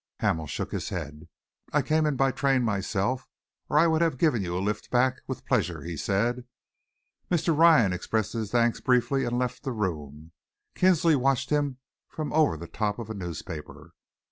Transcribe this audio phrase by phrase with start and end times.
[0.21, 1.27] Hamel shook his head.
[1.71, 3.27] "I came in by train myself,
[3.69, 6.45] or I would have given you a lift back, with pleasure," he said.
[7.29, 7.55] Mr.
[7.55, 10.31] Ryan expressed his thanks briefly and left the room.
[10.73, 11.77] Kinsley watched him
[12.07, 13.91] from over the top of a newspaper.